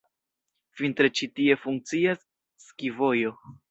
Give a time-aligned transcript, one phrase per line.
[0.79, 2.29] Vintre ĉi tie funkcias
[2.69, 3.41] ski-vojo.